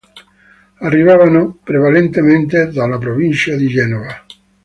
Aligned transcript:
Arrivavano 0.79 1.59
prevalentemente 1.63 2.71
dalla 2.71 2.97
provincia 2.97 3.55
di 3.55 3.67
Genova. 3.67 4.25